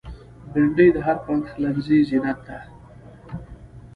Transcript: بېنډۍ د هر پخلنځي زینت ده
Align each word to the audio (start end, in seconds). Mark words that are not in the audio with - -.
بېنډۍ 0.51 0.87
د 0.93 0.97
هر 1.05 1.17
پخلنځي 1.25 1.97
زینت 2.09 2.39
ده 2.47 2.57